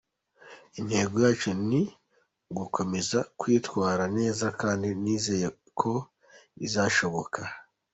[0.79, 1.81] Intego yacu ni
[2.51, 5.47] ugukomeza kwitwara neza kandi nizeye
[5.79, 5.91] ko
[6.57, 7.41] bizashoboka.